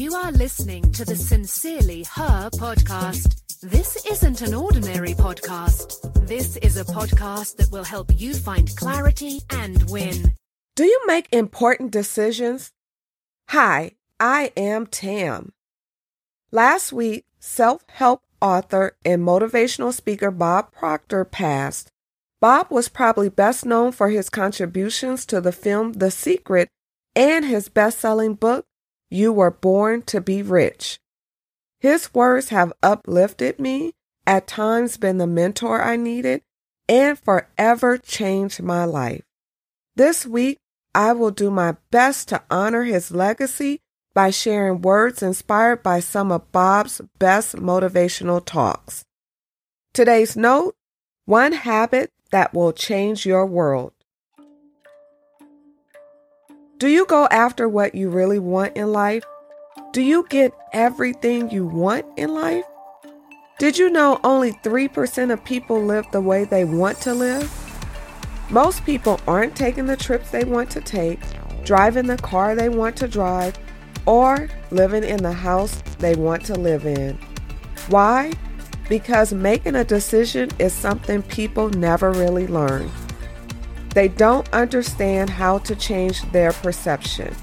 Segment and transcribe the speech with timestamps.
[0.00, 3.60] You are listening to the Sincerely Her podcast.
[3.60, 6.26] This isn't an ordinary podcast.
[6.26, 10.32] This is a podcast that will help you find clarity and win.
[10.74, 12.72] Do you make important decisions?
[13.50, 15.52] Hi, I am Tam.
[16.50, 21.90] Last week, self help author and motivational speaker Bob Proctor passed.
[22.40, 26.70] Bob was probably best known for his contributions to the film The Secret
[27.14, 28.64] and his best selling book,
[29.10, 31.00] You Were Born to Be Rich.
[31.80, 33.92] His words have uplifted me,
[34.24, 36.42] at times been the mentor I needed,
[36.88, 39.24] and forever changed my life.
[39.96, 40.58] This week,
[40.94, 43.80] I will do my best to honor his legacy
[44.14, 49.04] by sharing words inspired by some of Bob's best motivational talks.
[49.92, 50.76] Today's note
[51.24, 53.92] one habit that will change your world.
[56.80, 59.22] Do you go after what you really want in life?
[59.92, 62.64] Do you get everything you want in life?
[63.58, 67.52] Did you know only 3% of people live the way they want to live?
[68.48, 71.20] Most people aren't taking the trips they want to take,
[71.64, 73.58] driving the car they want to drive,
[74.06, 77.18] or living in the house they want to live in.
[77.90, 78.32] Why?
[78.88, 82.90] Because making a decision is something people never really learn.
[83.94, 87.34] They don't understand how to change their perception.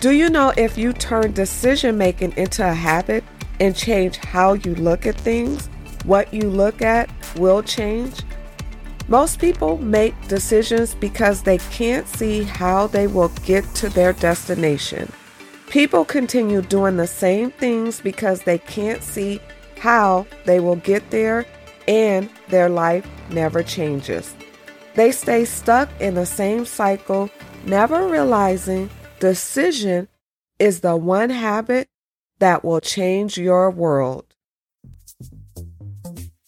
[0.00, 3.24] Do you know if you turn decision making into a habit
[3.58, 5.68] and change how you look at things,
[6.04, 8.22] what you look at will change?
[9.08, 15.12] Most people make decisions because they can't see how they will get to their destination.
[15.68, 19.40] People continue doing the same things because they can't see
[19.78, 21.44] how they will get there
[21.88, 24.34] and their life never changes.
[24.94, 27.30] They stay stuck in the same cycle,
[27.64, 30.08] never realizing decision
[30.58, 31.88] is the one habit
[32.38, 34.24] that will change your world.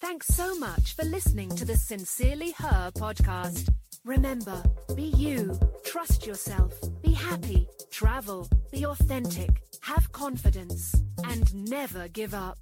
[0.00, 3.68] Thanks so much for listening to the Sincerely Her podcast.
[4.04, 4.62] Remember,
[4.96, 10.94] be you, trust yourself, be happy, travel, be authentic, have confidence,
[11.24, 12.58] and never give up.